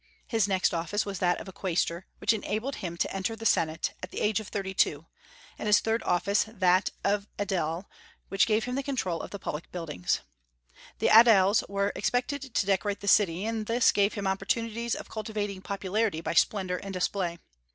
His 0.25 0.47
next 0.47 0.73
office 0.73 1.05
was 1.05 1.19
that 1.19 1.39
of 1.39 1.53
Quaestor, 1.53 2.07
which 2.17 2.33
enabled 2.33 2.77
him 2.77 2.97
to 2.97 3.15
enter 3.15 3.35
the 3.35 3.45
Senate, 3.45 3.93
at 4.01 4.09
the 4.09 4.19
age 4.19 4.39
of 4.39 4.47
thirty 4.47 4.73
two; 4.73 5.05
and 5.59 5.67
his 5.67 5.79
third 5.79 6.01
office, 6.01 6.45
that 6.47 6.89
of 7.03 7.27
Aedile, 7.37 7.85
which 8.27 8.47
gave 8.47 8.63
him 8.63 8.73
the 8.73 8.81
control 8.81 9.21
of 9.21 9.29
the 9.29 9.37
public 9.37 9.71
buildings: 9.71 10.21
the 10.97 11.09
Aediles 11.09 11.63
were 11.69 11.93
expected 11.95 12.41
to 12.55 12.65
decorate 12.65 13.01
the 13.01 13.07
city, 13.07 13.45
and 13.45 13.67
this 13.67 13.91
gave 13.91 14.15
him 14.15 14.25
opportunities 14.25 14.95
of 14.95 15.07
cultivating 15.07 15.61
popularity 15.61 16.19
by 16.19 16.33
splendor 16.33 16.77
and 16.77 16.95
display. 16.95 17.37